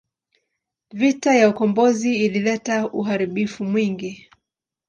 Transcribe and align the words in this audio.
Vita 0.93 1.31
ya 1.35 1.49
ukombozi 1.49 2.15
ilileta 2.25 2.87
uharibifu 2.91 3.63
mwingi. 3.65 4.29